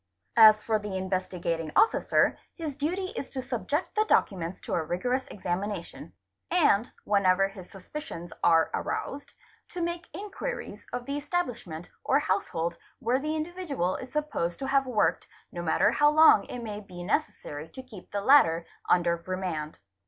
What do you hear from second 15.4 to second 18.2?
no matter how long it may be necessary to keep